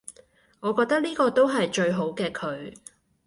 [0.61, 2.73] 我覺得呢個都係最好嘅佢